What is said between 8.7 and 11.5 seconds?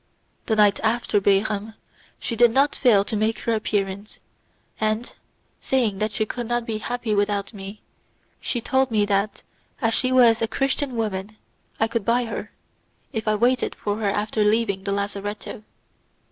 me that, as she was a Christian woman,